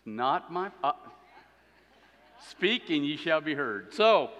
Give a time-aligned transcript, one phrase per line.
[0.00, 0.70] It's not my.
[0.82, 0.92] Uh,
[2.48, 3.92] speak and ye shall be heard.
[3.92, 4.30] So,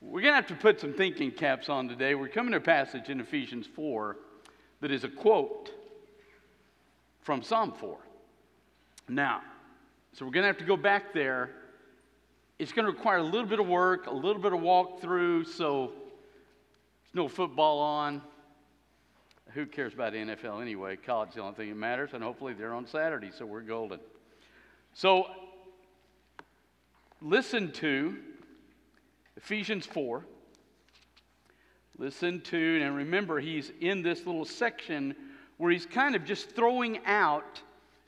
[0.00, 2.14] we're going to have to put some thinking caps on today.
[2.14, 4.16] We're coming to a passage in Ephesians 4
[4.82, 5.72] that is a quote
[7.22, 7.98] from Psalm 4.
[9.08, 9.40] Now,
[10.12, 11.50] so we're going to have to go back there.
[12.60, 15.86] It's going to require a little bit of work, a little bit of walkthrough, so
[15.88, 18.22] there's no football on.
[19.54, 20.96] Who cares about the NFL anyway?
[20.96, 23.98] College is the only thing that matters, and hopefully they're on Saturday, so we're golden.
[24.92, 25.26] So,
[27.22, 28.16] listen to
[29.36, 30.24] Ephesians 4.
[31.96, 35.16] Listen to, and remember, he's in this little section
[35.56, 37.60] where he's kind of just throwing out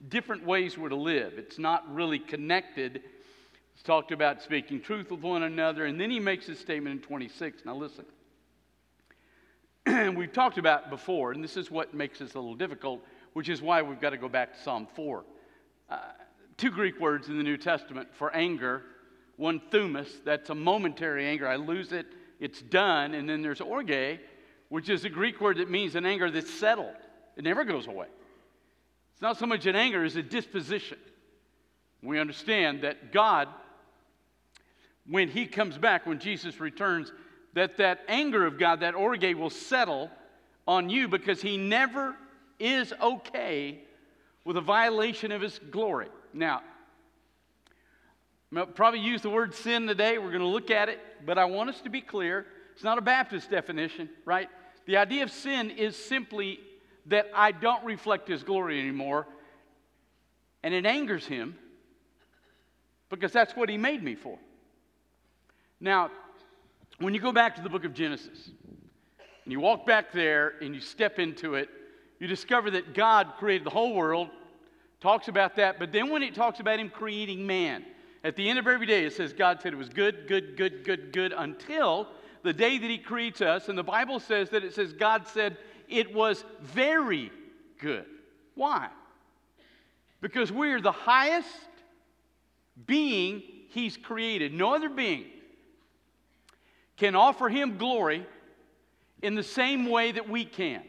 [0.09, 1.35] different ways we're to live.
[1.37, 3.03] It's not really connected.
[3.75, 7.03] He's talked about speaking truth with one another, and then he makes his statement in
[7.03, 7.65] 26.
[7.65, 8.05] Now, listen.
[10.15, 13.01] we've talked about before, and this is what makes this a little difficult,
[13.33, 15.25] which is why we've got to go back to Psalm 4.
[15.89, 15.99] Uh,
[16.57, 18.83] two Greek words in the New Testament for anger
[19.41, 21.49] one thumos, that's a momentary anger.
[21.49, 22.07] I lose it,
[22.41, 23.15] it's done.
[23.15, 24.21] And then there's orge,
[24.69, 26.95] which is a Greek word that means an anger that's settled.
[27.37, 28.09] It never goes away.
[29.15, 30.99] It's not so much an anger as a disposition.
[32.03, 33.49] We understand that God,
[35.07, 37.11] when He comes back, when Jesus returns,
[37.55, 40.11] that that anger of God, that orge, will settle
[40.67, 42.15] on you because He never
[42.59, 43.81] is okay
[44.45, 46.09] with a violation of His glory.
[46.33, 46.63] Now,
[48.57, 50.19] I'll probably use the word sin today.
[50.19, 52.47] We're going to look at it, but I want us to be clear.
[52.75, 54.49] It's not a Baptist definition, right?
[54.87, 56.61] The idea of sin is simply
[57.07, 59.27] that I don't reflect His glory anymore,
[60.63, 61.57] and it angers Him
[63.09, 64.39] because that's what He made me for.
[65.81, 66.11] Now,
[67.01, 68.51] when you go back to the book of Genesis,
[69.45, 71.69] and you walk back there and you step into it,
[72.19, 74.29] you discover that God created the whole world,
[75.01, 77.85] talks about that, but then when it talks about Him creating man,
[78.23, 80.85] at the end of every day, it says God said it was good, good, good,
[80.85, 82.07] good, good until
[82.43, 83.71] the day that He creates us.
[83.71, 85.57] And the Bible says that it says God said
[85.89, 87.33] it was very
[87.79, 88.05] good.
[88.55, 88.89] Why?
[90.21, 91.49] Because we are the highest
[92.87, 94.53] being He's created.
[94.53, 95.25] No other being
[97.01, 98.25] can offer Him glory
[99.23, 100.83] in the same way that we can.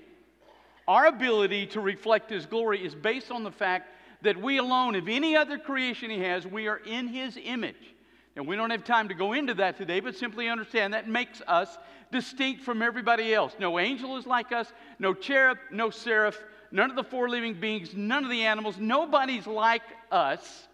[0.87, 3.87] Our ability to reflect His glory is based on the fact
[4.21, 7.95] that we alone, of any other creation he has, we are in his image.
[8.35, 11.41] And we don't have time to go into that today, but simply understand that makes
[11.47, 11.77] us
[12.11, 13.55] distinct from everybody else.
[13.59, 16.37] No angel is like us, no cherub, no seraph,
[16.71, 20.67] none of the four living beings, none of the animals, nobody's like us.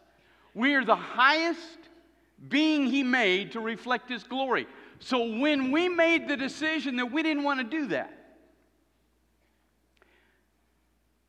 [0.54, 1.78] We are the highest
[2.50, 4.68] being he made to reflect his glory.
[5.00, 8.14] So when we made the decision that we didn't want to do that,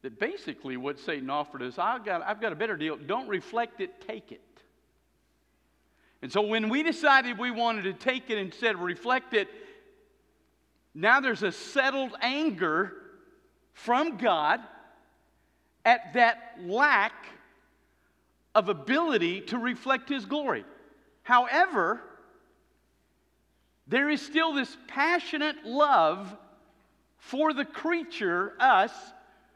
[0.02, 2.96] that basically what Satan offered us, I've got, I've got a better deal.
[2.96, 4.40] Don't reflect it, take it.
[6.22, 9.48] And so when we decided we wanted to take it instead of reflect it,
[10.94, 12.92] now there's a settled anger
[13.72, 14.60] from God
[15.84, 17.26] at that lack
[18.54, 20.64] of ability to reflect His glory.
[21.22, 22.02] However,
[23.88, 26.36] there is still this passionate love
[27.16, 28.92] for the creature, us,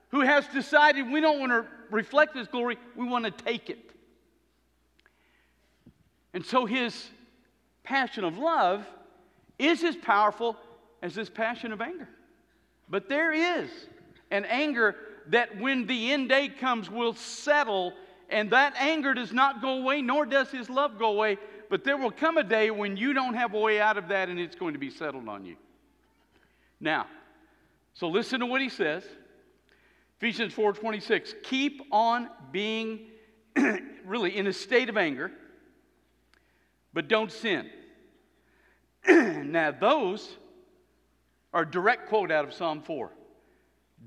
[0.08, 3.92] who has decided we don't want to reflect His glory, we want to take it.
[6.34, 7.08] And so His
[7.84, 8.86] passion of love
[9.58, 10.56] is as powerful
[11.02, 12.08] as His passion of anger.
[12.88, 13.70] But there is
[14.30, 14.96] an anger
[15.28, 17.92] that when the end day comes will settle,
[18.30, 21.38] and that anger does not go away, nor does His love go away.
[21.72, 24.28] But there will come a day when you don't have a way out of that
[24.28, 25.56] and it's going to be settled on you.
[26.78, 27.06] Now,
[27.94, 29.04] so listen to what he says.
[30.18, 33.06] Ephesians 4:26, keep on being
[34.04, 35.32] really in a state of anger,
[36.92, 37.70] but don't sin.
[39.08, 40.36] now those
[41.54, 43.10] are direct quote out of Psalm 4.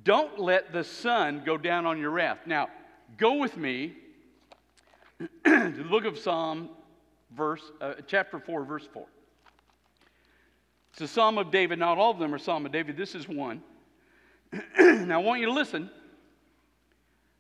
[0.04, 2.42] Don't let the sun go down on your wrath.
[2.46, 2.68] Now,
[3.18, 3.96] go with me
[5.46, 6.70] to the book of Psalm,
[7.36, 9.06] verse, uh, chapter 4, verse 4.
[10.92, 11.80] It's a Psalm of David.
[11.80, 12.96] Not all of them are Psalm of David.
[12.96, 13.62] This is one.
[14.80, 15.90] now, I want you to listen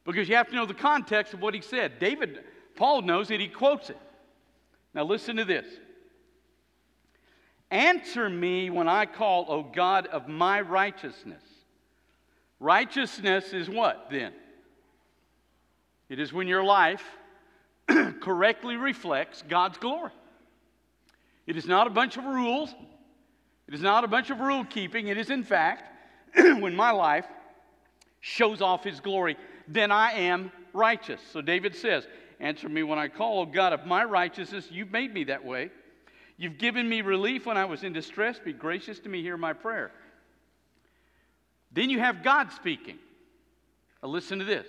[0.03, 1.99] because you have to know the context of what he said.
[1.99, 2.43] David,
[2.75, 3.97] Paul knows it, he quotes it.
[4.93, 5.65] Now listen to this.
[7.71, 11.43] Answer me when I call, O God of my righteousness.
[12.59, 14.31] Righteousness is what then?
[16.07, 17.03] It is when your life
[18.21, 20.11] correctly reflects God's glory.
[21.47, 22.73] It is not a bunch of rules.
[23.67, 25.07] It is not a bunch of rule keeping.
[25.07, 25.83] It is, in fact,
[26.35, 27.25] when my life
[28.21, 29.37] shows off His glory
[29.67, 31.21] then I am righteous.
[31.31, 32.07] So David says,
[32.39, 34.67] Answer me when I call, O God of my righteousness.
[34.69, 35.69] You've made me that way.
[36.37, 38.39] You've given me relief when I was in distress.
[38.39, 39.91] Be gracious to me, hear my prayer.
[41.71, 42.97] Then you have God speaking.
[44.03, 44.67] Now listen to this.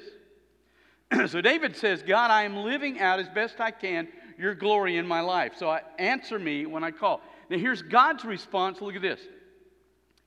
[1.27, 4.09] so David says, God, I am living out as best I can
[4.39, 5.53] your glory in my life.
[5.57, 7.21] So I, answer me when I call.
[7.49, 8.81] Now here's God's response.
[8.81, 9.21] Look at this.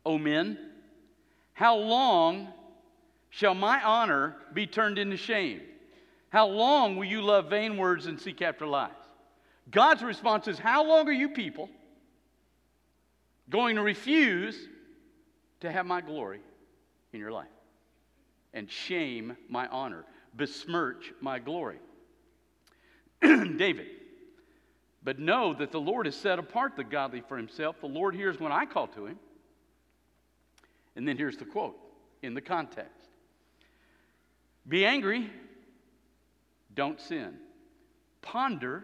[0.05, 0.57] O men,
[1.53, 2.47] how long
[3.29, 5.61] shall my honor be turned into shame?
[6.29, 8.91] How long will you love vain words and seek after lies?
[9.71, 11.69] God's response is, How long are you people
[13.49, 14.55] going to refuse
[15.61, 16.39] to have my glory
[17.13, 17.47] in your life
[18.53, 20.05] and shame my honor,
[20.35, 21.77] besmirch my glory?
[23.21, 23.87] David,
[25.03, 27.77] but know that the Lord has set apart the godly for himself.
[27.81, 29.19] The Lord hears when I call to him.
[30.95, 31.77] And then here's the quote
[32.21, 33.07] in the context
[34.67, 35.29] Be angry,
[36.73, 37.35] don't sin.
[38.21, 38.83] Ponder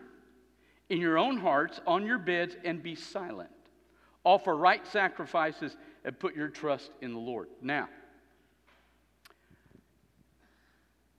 [0.90, 3.50] in your own hearts on your beds and be silent.
[4.24, 7.48] Offer right sacrifices and put your trust in the Lord.
[7.62, 7.90] Now,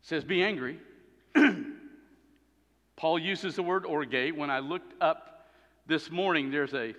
[0.06, 0.78] says be angry.
[2.96, 4.32] Paul uses the word orge.
[4.36, 5.48] When I looked up
[5.88, 6.94] this morning, there's a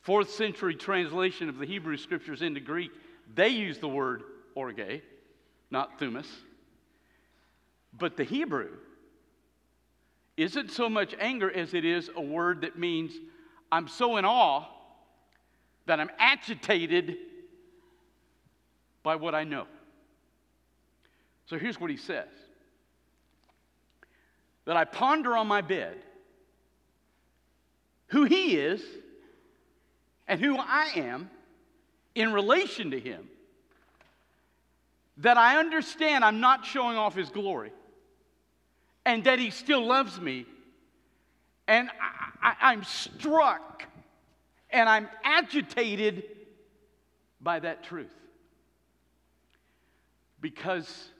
[0.00, 2.90] fourth century translation of the Hebrew scriptures into Greek.
[3.34, 4.22] They use the word
[4.54, 5.02] orge,
[5.70, 6.26] not thumos.
[7.98, 8.70] But the Hebrew
[10.38, 13.12] isn't so much anger as it is a word that means
[13.70, 14.64] I'm so in awe
[15.84, 17.18] that I'm agitated
[19.02, 19.66] by what I know.
[21.52, 22.28] So here's what he says
[24.64, 25.98] that I ponder on my bed
[28.06, 28.82] who he is
[30.26, 31.28] and who I am
[32.14, 33.28] in relation to him,
[35.18, 37.70] that I understand I'm not showing off his glory
[39.04, 40.46] and that He still loves me.
[41.68, 41.90] And
[42.42, 43.84] I, am struck
[44.70, 46.24] and I'm agitated
[47.42, 48.14] by that truth.
[50.40, 51.11] Because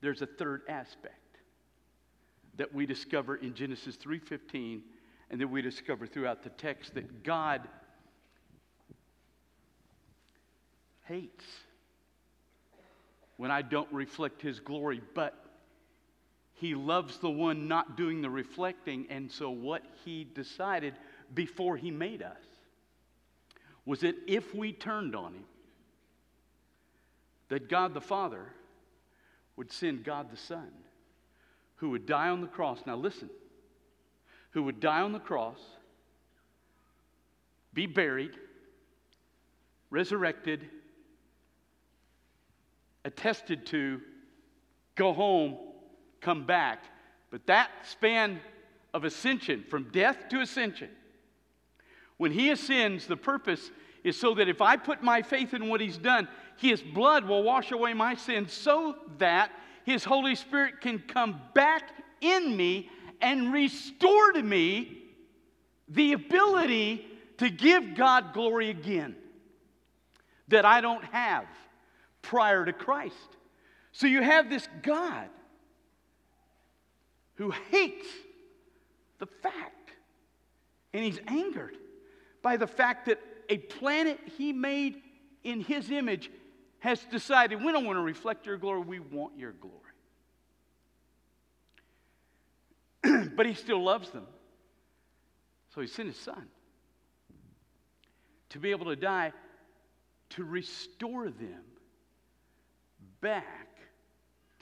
[0.00, 1.14] there's a third aspect
[2.56, 4.82] that we discover in Genesis 3:15
[5.30, 7.68] and that we discover throughout the text that God
[11.04, 11.44] hates
[13.36, 15.34] when I don't reflect his glory, but
[16.52, 19.06] he loves the one not doing the reflecting.
[19.08, 20.94] And so, what he decided
[21.32, 22.42] before he made us
[23.86, 25.44] was that if we turned on him,
[27.48, 28.52] that God the Father
[29.60, 30.70] would send God the Son,
[31.76, 32.80] who would die on the cross.
[32.86, 33.28] Now, listen,
[34.52, 35.58] who would die on the cross,
[37.74, 38.30] be buried,
[39.90, 40.64] resurrected,
[43.04, 44.00] attested to,
[44.94, 45.58] go home
[46.22, 46.84] come back.
[47.30, 48.40] But that span
[48.94, 50.88] of ascension, from death to ascension,
[52.16, 53.70] when he ascends, the purpose
[54.04, 57.42] is so that if I put my faith in what he's done, his blood will
[57.42, 59.50] wash away my sins so that
[59.84, 65.02] his Holy Spirit can come back in me and restore to me
[65.88, 67.06] the ability
[67.38, 69.16] to give God glory again
[70.48, 71.46] that I don't have
[72.22, 73.14] prior to Christ.
[73.92, 75.28] So you have this God
[77.34, 78.06] who hates
[79.18, 79.92] the fact,
[80.92, 81.76] and he's angered
[82.42, 83.18] by the fact that
[83.50, 85.02] a planet he made
[85.42, 86.30] in his image
[86.78, 89.76] has decided we don't want to reflect your glory, we want your glory.
[93.36, 94.26] but he still loves them.
[95.74, 96.46] So he sent his son
[98.50, 99.32] to be able to die
[100.30, 101.62] to restore them
[103.20, 103.76] back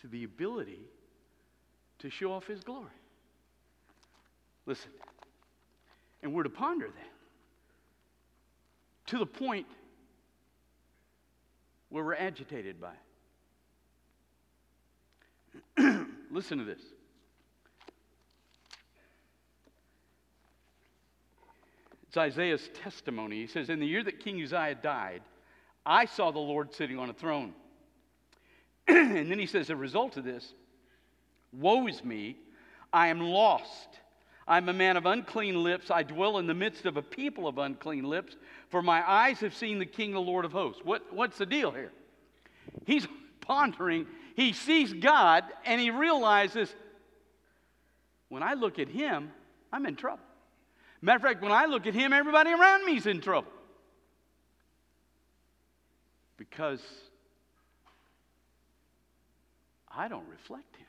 [0.01, 0.81] to the ability
[1.99, 2.87] to show off his glory.
[4.67, 4.91] Listen,
[6.23, 7.18] and we're to ponder that
[9.09, 9.67] to the point
[11.89, 12.93] where we're agitated by
[15.79, 16.07] it.
[16.31, 16.83] Listen to this.
[22.09, 23.37] It's Isaiah's testimony.
[23.37, 25.23] He says, In the year that King Uzziah died,
[25.85, 27.53] I saw the Lord sitting on a throne.
[28.89, 30.53] and then he says, As a result of this,
[31.53, 32.37] Woe is me,
[32.93, 33.89] I am lost.
[34.49, 35.91] I'm a man of unclean lips.
[35.91, 38.35] I dwell in the midst of a people of unclean lips,
[38.71, 40.81] for my eyes have seen the King, the Lord of hosts.
[40.83, 41.93] What, what's the deal here?
[42.87, 43.07] He's
[43.43, 46.75] pondering, he sees God, and he realizes
[48.31, 49.31] when I look at him,
[49.71, 50.25] I'm in trouble.
[51.03, 53.53] Matter of fact, when I look at him, everybody around me is in trouble.
[56.39, 56.83] Because
[59.95, 60.87] I don't reflect him.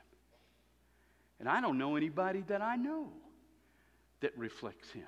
[1.38, 3.08] And I don't know anybody that I know
[4.20, 5.06] that reflects him.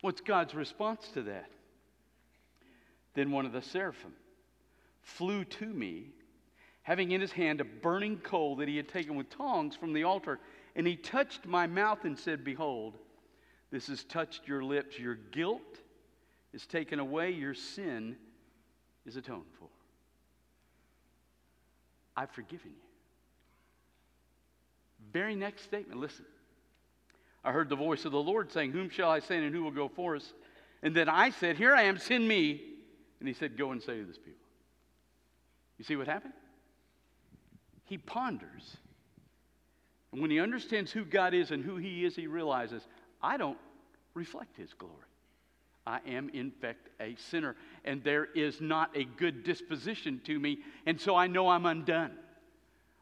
[0.00, 1.50] What's God's response to that?
[3.14, 4.12] Then one of the seraphim
[5.02, 6.10] flew to me,
[6.82, 10.04] having in his hand a burning coal that he had taken with tongs from the
[10.04, 10.38] altar,
[10.74, 12.98] and he touched my mouth and said, Behold,
[13.70, 14.98] this has touched your lips.
[14.98, 15.80] Your guilt
[16.52, 18.16] is taken away, your sin
[19.06, 19.68] is atoned for.
[22.16, 22.86] I've forgiven you.
[25.12, 26.24] Very next statement, listen.
[27.46, 29.70] I heard the voice of the Lord saying, Whom shall I send and who will
[29.70, 30.32] go for us?
[30.82, 32.60] And then I said, Here I am, send me.
[33.20, 34.34] And he said, Go and say to this people.
[35.78, 36.34] You see what happened?
[37.84, 38.76] He ponders.
[40.12, 42.82] And when he understands who God is and who he is, he realizes,
[43.22, 43.58] I don't
[44.14, 44.94] reflect his glory.
[45.86, 50.58] I am, in fact, a sinner, and there is not a good disposition to me,
[50.84, 52.10] and so I know I'm undone.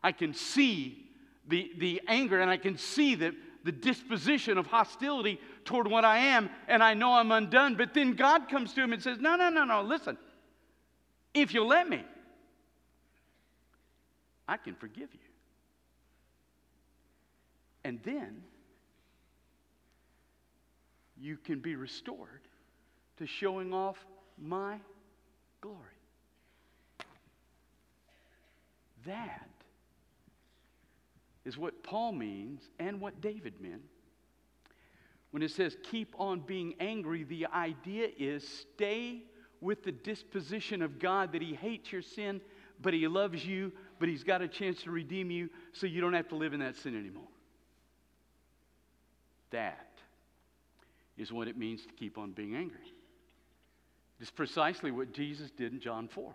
[0.03, 1.07] I can see
[1.49, 3.35] the, the anger and I can see the,
[3.65, 7.75] the disposition of hostility toward what I am, and I know I'm undone.
[7.75, 10.19] But then God comes to him and says, No, no, no, no, listen.
[11.33, 12.05] If you'll let me,
[14.47, 15.21] I can forgive you.
[17.83, 18.43] And then
[21.19, 22.43] you can be restored
[23.17, 24.05] to showing off
[24.39, 24.79] my
[25.61, 25.79] glory.
[29.07, 29.49] That
[31.45, 33.83] is what Paul means and what David meant.
[35.31, 39.23] When it says keep on being angry, the idea is stay
[39.61, 42.41] with the disposition of God that He hates your sin,
[42.81, 46.13] but He loves you, but He's got a chance to redeem you so you don't
[46.13, 47.29] have to live in that sin anymore.
[49.51, 49.89] That
[51.17, 52.93] is what it means to keep on being angry.
[54.21, 56.33] It's precisely what Jesus did in John 4.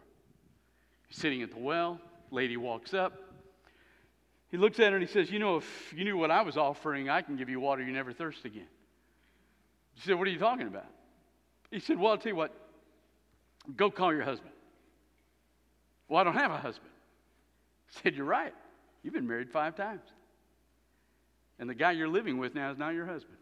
[1.08, 2.00] He's sitting at the well,
[2.32, 3.29] lady walks up,
[4.50, 6.58] he looks at her and he says, You know, if you knew what I was
[6.58, 8.68] offering, I can give you water you never thirst again.
[9.96, 10.88] She said, What are you talking about?
[11.72, 12.54] He said, Well, I'll tell you what,
[13.76, 14.52] go call your husband.
[16.08, 16.90] Well, I don't have a husband.
[17.92, 18.54] He said, You're right.
[19.04, 20.02] You've been married five times.
[21.60, 23.38] And the guy you're living with now is not your husband.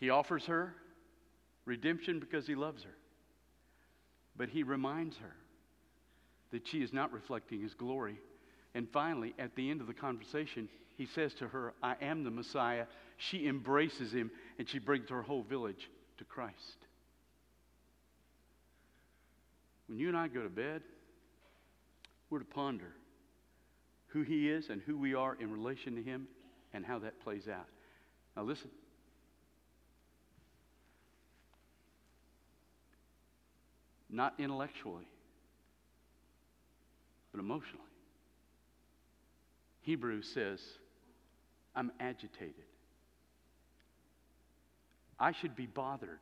[0.00, 0.74] He offers her
[1.64, 2.94] redemption because he loves her.
[4.36, 5.34] But he reminds her
[6.52, 8.18] that she is not reflecting his glory.
[8.74, 12.30] And finally, at the end of the conversation, he says to her, I am the
[12.30, 12.86] Messiah.
[13.16, 16.86] She embraces him and she brings her whole village to Christ.
[19.86, 20.82] When you and I go to bed,
[22.30, 22.92] we're to ponder
[24.08, 26.28] who he is and who we are in relation to him
[26.74, 27.66] and how that plays out.
[28.36, 28.70] Now, listen.
[34.10, 35.06] Not intellectually
[37.38, 37.84] but emotionally.
[39.82, 40.60] Hebrews says,
[41.74, 42.64] I'm agitated.
[45.18, 46.20] I should be bothered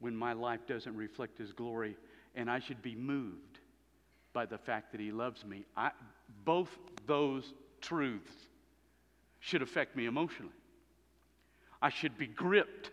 [0.00, 1.96] when my life doesn't reflect His glory,
[2.34, 3.58] and I should be moved
[4.32, 5.64] by the fact that He loves me.
[5.76, 5.90] I,
[6.44, 6.70] both
[7.06, 8.32] those truths
[9.40, 10.52] should affect me emotionally.
[11.80, 12.90] I should be gripped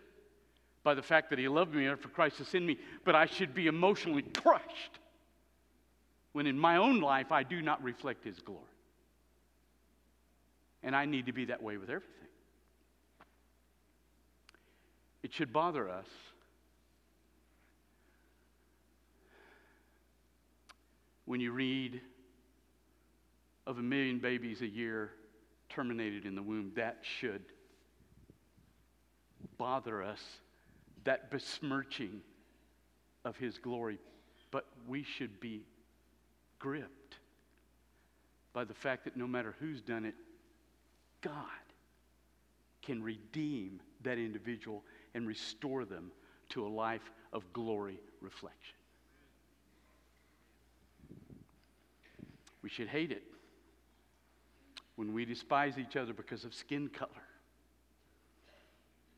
[0.84, 3.26] by the fact that He loved me and for Christ is in me, but I
[3.26, 4.98] should be emotionally crushed
[6.36, 8.60] when in my own life I do not reflect His glory.
[10.82, 12.28] And I need to be that way with everything.
[15.22, 16.04] It should bother us
[21.24, 22.02] when you read
[23.66, 25.12] of a million babies a year
[25.70, 26.70] terminated in the womb.
[26.76, 27.44] That should
[29.56, 30.20] bother us,
[31.04, 32.20] that besmirching
[33.24, 33.98] of His glory.
[34.50, 35.62] But we should be
[36.58, 37.16] gripped
[38.52, 40.14] by the fact that no matter who's done it,
[41.20, 41.34] God
[42.82, 44.82] can redeem that individual
[45.14, 46.12] and restore them
[46.50, 48.76] to a life of glory reflection.
[52.62, 53.22] We should hate it
[54.96, 57.10] when we despise each other because of skin color.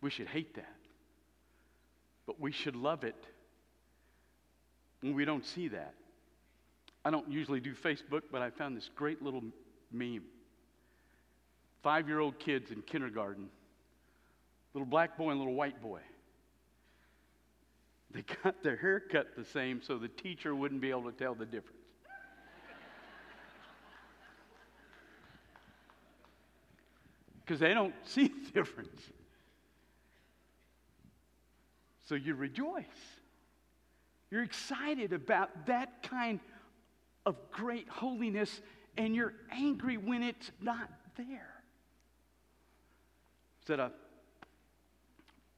[0.00, 0.76] We should hate that.
[2.26, 3.24] But we should love it
[5.00, 5.94] when we don't see that.
[7.04, 9.42] I don't usually do Facebook, but I found this great little
[9.92, 10.24] meme.
[11.82, 13.48] Five year old kids in kindergarten,
[14.74, 16.00] little black boy and little white boy.
[18.10, 21.34] They got their hair cut the same so the teacher wouldn't be able to tell
[21.34, 21.74] the difference.
[27.44, 29.00] Because they don't see the difference.
[32.04, 32.84] So you rejoice
[34.30, 36.57] You're excited about that kind of
[37.50, 38.60] great holiness,
[38.96, 41.54] and you're angry when it's not there.
[43.66, 43.92] I was at a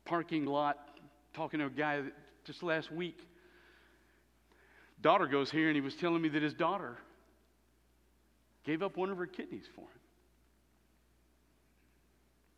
[0.04, 0.78] parking lot
[1.34, 2.02] talking to a guy
[2.44, 3.18] just last week.
[5.00, 6.98] Daughter goes here, and he was telling me that his daughter
[8.64, 10.00] gave up one of her kidneys for him.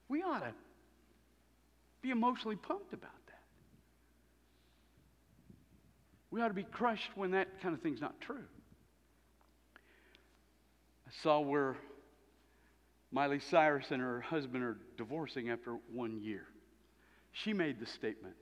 [0.09, 0.52] We ought to
[2.02, 3.42] be emotionally pumped about that.
[6.31, 8.45] We ought to be crushed when that kind of thing's not true.
[11.21, 11.76] Saw where
[13.11, 16.47] Miley Cyrus and her husband are divorcing after one year.
[17.33, 18.35] She made the statement.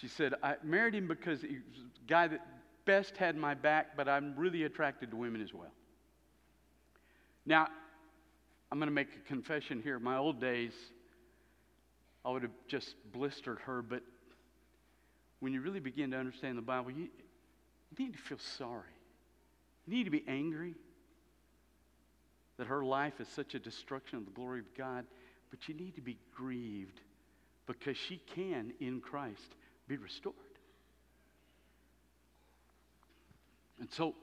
[0.00, 2.40] She said, I married him because he was the guy that
[2.84, 5.72] best had my back, but I'm really attracted to women as well.
[7.46, 7.68] Now,
[8.70, 9.98] I'm going to make a confession here.
[9.98, 10.72] My old days,
[12.24, 14.02] I would have just blistered her, but
[15.40, 17.08] when you really begin to understand the Bible, you,
[17.96, 18.84] you need to feel sorry.
[19.90, 20.76] You need to be angry
[22.58, 25.04] that her life is such a destruction of the glory of God,
[25.50, 27.00] but you need to be grieved
[27.66, 29.56] because she can, in Christ,
[29.88, 30.36] be restored.
[33.80, 34.14] And so,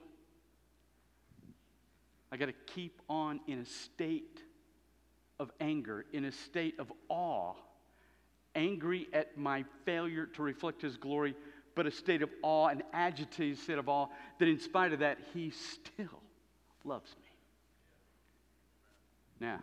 [2.31, 4.39] I got to keep on in a state
[5.37, 7.55] of anger, in a state of awe,
[8.55, 11.35] angry at my failure to reflect His glory,
[11.77, 14.07] but a state of awe, an agitated state of awe,
[14.39, 16.19] that in spite of that, He still
[16.83, 17.29] loves me.
[19.47, 19.59] Now,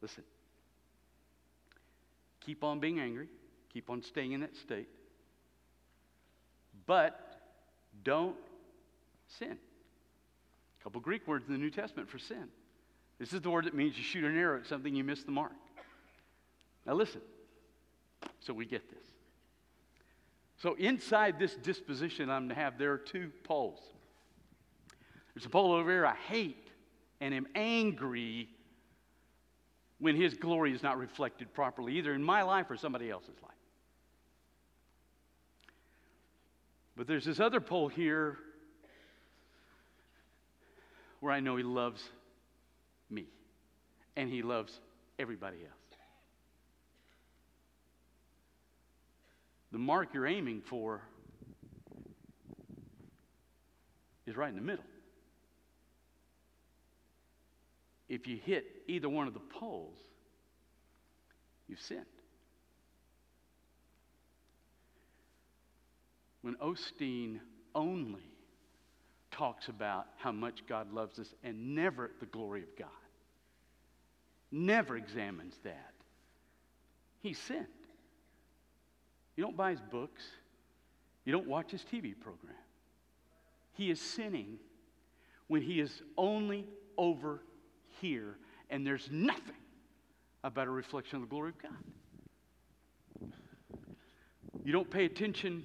[0.00, 0.22] listen.
[2.46, 3.26] Keep on being angry,
[3.72, 4.88] keep on staying in that state,
[6.86, 7.40] but
[8.04, 8.36] don't
[9.38, 9.56] sin.
[10.78, 12.44] A couple Greek words in the New Testament for sin.
[13.18, 15.32] This is the word that means you shoot an arrow at something, you miss the
[15.32, 15.52] mark.
[16.86, 17.20] Now, listen.
[18.40, 18.98] So we get this.
[20.56, 23.80] So, inside this disposition I'm to have, there are two poles.
[25.34, 26.68] There's a pole over here I hate
[27.20, 28.48] and am angry
[29.98, 33.50] when His glory is not reflected properly, either in my life or somebody else's life.
[36.96, 38.38] But there's this other pole here
[41.20, 42.02] where I know He loves
[43.10, 43.26] me
[44.16, 44.78] and He loves
[45.18, 45.83] everybody else.
[49.74, 51.02] The mark you're aiming for
[54.24, 54.84] is right in the middle.
[58.08, 59.98] If you hit either one of the poles,
[61.66, 62.06] you've sinned.
[66.42, 67.40] When Osteen
[67.74, 68.30] only
[69.32, 72.86] talks about how much God loves us and never the glory of God,
[74.52, 75.94] never examines that,
[77.22, 77.66] he sinned.
[79.36, 80.22] You don't buy his books,
[81.24, 82.54] you don't watch his TV program.
[83.72, 84.58] He is sinning
[85.48, 86.66] when he is only
[86.96, 87.42] over
[88.00, 88.36] here,
[88.70, 89.56] and there's nothing
[90.44, 93.30] about a reflection of the glory of God.
[94.64, 95.64] You don't pay attention.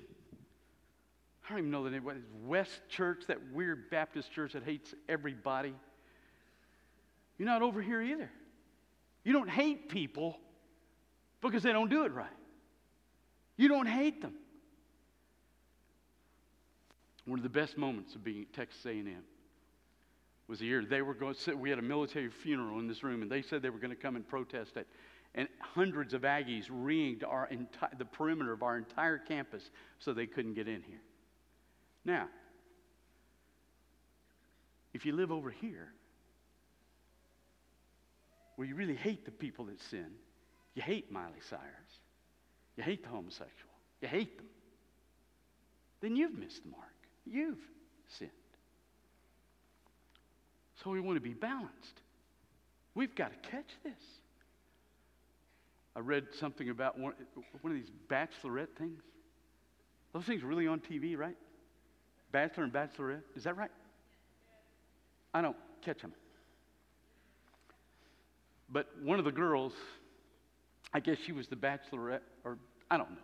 [1.45, 2.03] I don't even know the name.
[2.45, 5.73] West Church, that weird Baptist church that hates everybody?
[7.37, 8.29] You're not over here either.
[9.23, 10.37] You don't hate people
[11.41, 12.27] because they don't do it right.
[13.59, 14.35] You don't hate them.
[17.25, 19.21] One of the best moments of being at Texas A&M
[20.47, 23.21] was the year they were going to, we had a military funeral in this room,
[23.21, 24.87] and they said they were going to come and protest it.
[25.35, 29.69] And hundreds of Aggies ringed our enti- the perimeter of our entire campus
[29.99, 31.01] so they couldn't get in here.
[32.05, 32.29] Now,
[34.93, 35.91] if you live over here,
[38.55, 40.11] where you really hate the people that sin,
[40.75, 41.88] you hate Miley Cyrus,
[42.79, 44.45] you hate the homosexual, you hate them,
[45.99, 46.85] then you've missed the mark.
[47.25, 47.59] You've
[48.17, 48.31] sinned.
[50.81, 51.99] So we want to be balanced.
[52.95, 54.01] We've got to catch this.
[55.93, 57.15] I read something about one,
[57.59, 59.01] one of these bachelorette things.
[60.13, 61.35] Those things are really on TV, right?
[62.31, 63.23] Bachelor and bachelorette.
[63.35, 63.71] Is that right?
[65.33, 66.13] I don't catch them.
[68.71, 69.73] But one of the girls,
[70.93, 72.57] I guess she was the bachelorette, or
[72.91, 73.17] I don't know.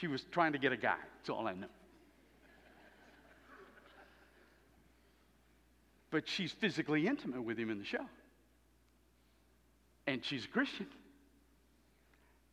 [0.00, 0.96] She was trying to get a guy.
[1.18, 1.68] That's all I know.
[6.10, 8.06] but she's physically intimate with him in the show.
[10.06, 10.86] And she's a Christian.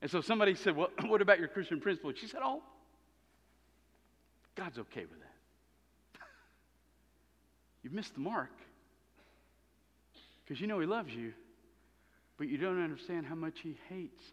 [0.01, 2.11] And so somebody said, Well, what about your Christian principle?
[2.15, 2.63] She said, Oh,
[4.55, 6.19] God's okay with that.
[7.83, 8.49] You've missed the mark
[10.43, 11.33] because you know He loves you,
[12.39, 14.23] But you don't understand how much He hates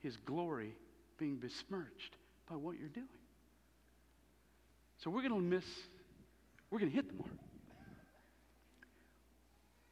[0.00, 0.74] His glory
[1.18, 2.16] being besmirched
[2.48, 3.06] by what you're doing.
[4.98, 5.64] So we're going to miss,
[6.70, 7.30] we're going to hit the mark.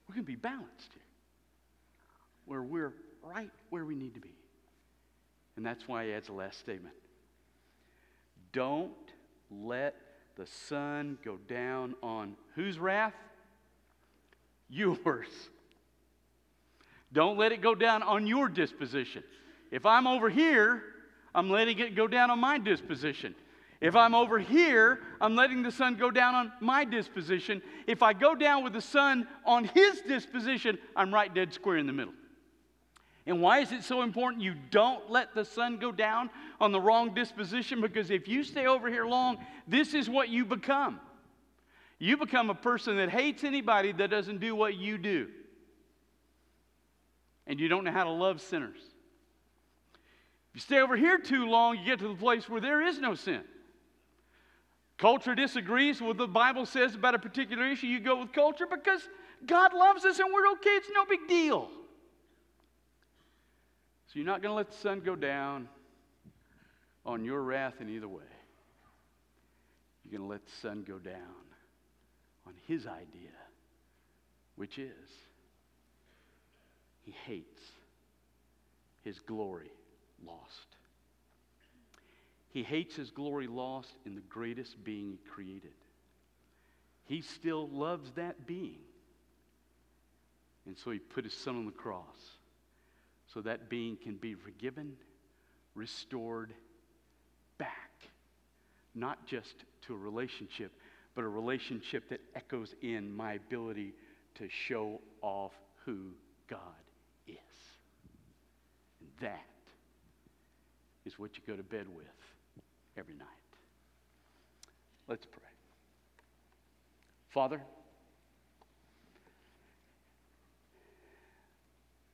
[0.08, 1.02] We're going to be balanced here,
[2.44, 4.34] where we're right where we need to be.
[5.56, 6.94] And that's why he adds the last statement.
[8.52, 8.92] Don't
[9.50, 9.94] let
[10.36, 13.14] the sun go down on whose wrath?
[14.68, 15.28] Yours.
[17.12, 19.22] Don't let it go down on your disposition.
[19.70, 20.82] If I'm over here,
[21.34, 23.34] I'm letting it go down on my disposition.
[23.80, 27.60] If I'm over here, I'm letting the sun go down on my disposition.
[27.86, 31.86] If I go down with the sun on his disposition, I'm right dead square in
[31.86, 32.14] the middle.
[33.26, 36.80] And why is it so important you don't let the sun go down on the
[36.80, 37.80] wrong disposition?
[37.80, 41.00] Because if you stay over here long, this is what you become.
[41.98, 45.28] You become a person that hates anybody that doesn't do what you do.
[47.46, 48.80] And you don't know how to love sinners.
[50.54, 53.16] You stay over here too long, you get to the place where there is no
[53.16, 53.42] sin.
[54.96, 57.88] Culture disagrees with what the Bible says about a particular issue.
[57.88, 59.08] You go with culture because
[59.44, 60.70] God loves us and we're okay.
[60.70, 61.68] It's no big deal.
[64.06, 65.68] So you're not going to let the sun go down
[67.04, 68.22] on your wrath in either way.
[70.04, 71.16] You're going to let the sun go down
[72.46, 73.32] on his idea,
[74.54, 75.10] which is
[77.02, 77.60] he hates
[79.02, 79.72] his glory
[80.26, 80.76] lost.
[82.50, 85.72] He hates his glory lost in the greatest being he created.
[87.06, 88.78] He still loves that being.
[90.66, 92.16] And so he put his son on the cross
[93.32, 94.92] so that being can be forgiven,
[95.74, 96.54] restored
[97.58, 97.90] back,
[98.94, 100.72] not just to a relationship,
[101.14, 103.94] but a relationship that echoes in my ability
[104.36, 105.52] to show off
[105.84, 106.12] who
[106.48, 106.58] God
[107.26, 107.34] is.
[109.00, 109.44] And that
[111.04, 112.06] is what you go to bed with
[112.96, 113.26] every night.
[115.08, 115.42] Let's pray.
[117.30, 117.60] Father,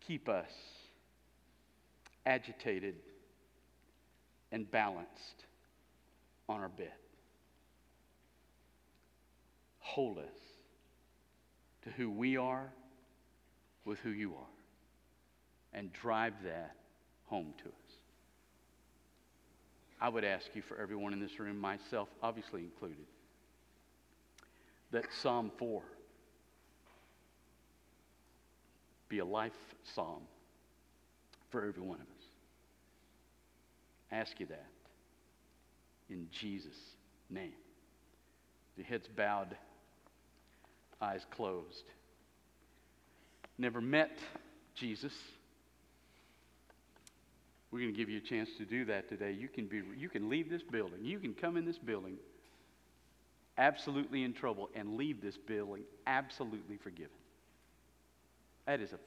[0.01, 0.51] keep us
[2.27, 2.97] agitated
[4.51, 5.45] and balanced
[6.49, 6.93] on our bed.
[9.79, 10.25] Hold us
[11.83, 12.73] to who we are
[13.85, 14.51] with who you are
[15.73, 16.75] and drive that
[17.27, 17.90] home to us.
[20.01, 23.05] I would ask you for everyone in this room, myself obviously included,
[24.93, 25.83] that Psalm 4
[29.09, 30.23] be a life psalm
[31.51, 32.25] for every one of us.
[34.11, 34.67] I ask you that
[36.09, 36.79] in Jesus'
[37.29, 37.53] name.
[38.77, 39.57] The heads bowed,
[41.01, 41.85] eyes closed.
[43.59, 44.19] Never met
[44.75, 45.13] Jesus.
[47.71, 49.33] We're going to give you a chance to do that today.
[49.33, 51.05] You can, be, you can leave this building.
[51.05, 52.17] You can come in this building
[53.59, 57.11] absolutely in trouble and leave this building absolutely forgiven.
[58.67, 58.99] That is an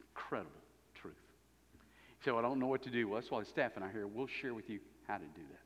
[0.00, 0.50] incredible
[0.94, 1.14] truth.
[2.24, 3.08] so I don't know what to do.
[3.08, 5.42] Well, that's why the staff and I here, we'll share with you how to do
[5.50, 5.60] that.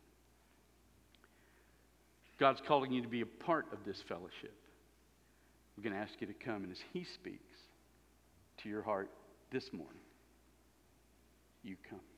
[2.38, 4.54] God's calling you to be a part of this fellowship.
[5.76, 7.58] We're going to ask you to come, and as He speaks
[8.62, 9.10] to your heart
[9.50, 10.03] this morning,
[11.64, 12.13] you come.